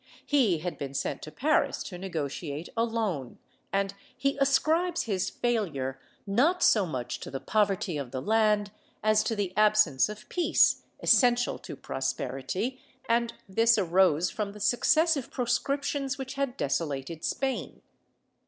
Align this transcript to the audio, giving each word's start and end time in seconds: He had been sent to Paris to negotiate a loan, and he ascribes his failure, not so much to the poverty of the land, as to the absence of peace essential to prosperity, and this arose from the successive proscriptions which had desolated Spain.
He 0.25 0.57
had 0.57 0.79
been 0.79 0.95
sent 0.95 1.21
to 1.21 1.31
Paris 1.31 1.83
to 1.83 1.95
negotiate 1.99 2.69
a 2.75 2.83
loan, 2.83 3.37
and 3.71 3.93
he 4.17 4.35
ascribes 4.41 5.03
his 5.03 5.29
failure, 5.29 6.01
not 6.25 6.63
so 6.63 6.87
much 6.87 7.19
to 7.19 7.29
the 7.29 7.39
poverty 7.39 7.99
of 7.99 8.09
the 8.09 8.19
land, 8.19 8.71
as 9.03 9.21
to 9.25 9.35
the 9.35 9.53
absence 9.55 10.09
of 10.09 10.27
peace 10.27 10.81
essential 11.01 11.59
to 11.59 11.75
prosperity, 11.75 12.81
and 13.07 13.33
this 13.47 13.77
arose 13.77 14.31
from 14.31 14.53
the 14.53 14.59
successive 14.59 15.29
proscriptions 15.29 16.17
which 16.17 16.33
had 16.33 16.57
desolated 16.57 17.23
Spain. 17.23 17.83